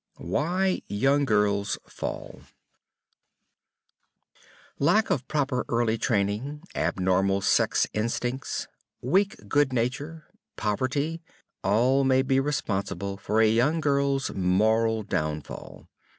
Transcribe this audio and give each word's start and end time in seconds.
WHY 0.17 0.81
YOUNG 0.87 1.25
GIRLS 1.25 1.77
FALL 1.87 2.41
Lack 4.79 5.11
of 5.11 5.27
proper 5.27 5.63
early 5.69 5.99
training, 5.99 6.63
abnormal 6.73 7.39
sex 7.41 7.85
instincts, 7.93 8.67
weak 9.03 9.47
good 9.47 9.71
nature, 9.71 10.25
poverty, 10.55 11.21
all 11.63 12.03
may 12.03 12.23
be 12.23 12.39
responsible 12.39 13.15
for 13.17 13.41
a 13.41 13.47
young 13.51 13.79
girl's 13.79 14.33
moral 14.33 15.03
downfall. 15.03 15.85